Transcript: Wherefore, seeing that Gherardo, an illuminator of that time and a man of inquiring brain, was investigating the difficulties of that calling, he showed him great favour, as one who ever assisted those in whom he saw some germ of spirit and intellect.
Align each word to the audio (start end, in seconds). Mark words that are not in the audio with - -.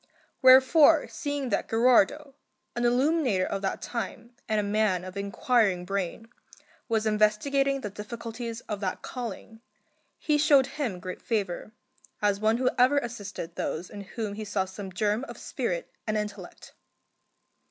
Wherefore, 0.41 1.07
seeing 1.07 1.49
that 1.49 1.67
Gherardo, 1.69 2.33
an 2.75 2.85
illuminator 2.85 3.45
of 3.45 3.61
that 3.61 3.83
time 3.83 4.31
and 4.49 4.59
a 4.59 4.63
man 4.63 5.03
of 5.03 5.15
inquiring 5.15 5.85
brain, 5.85 6.27
was 6.89 7.05
investigating 7.05 7.81
the 7.81 7.91
difficulties 7.91 8.61
of 8.61 8.79
that 8.79 9.03
calling, 9.03 9.61
he 10.17 10.39
showed 10.39 10.65
him 10.65 10.99
great 10.99 11.21
favour, 11.21 11.71
as 12.19 12.39
one 12.39 12.57
who 12.57 12.71
ever 12.79 12.97
assisted 12.97 13.53
those 13.55 13.91
in 13.91 14.01
whom 14.01 14.33
he 14.33 14.43
saw 14.43 14.65
some 14.65 14.91
germ 14.91 15.23
of 15.25 15.37
spirit 15.37 15.91
and 16.07 16.17
intellect. 16.17 16.73